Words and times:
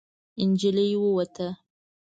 نجلۍ 0.49 0.91
ووته. 1.01 1.47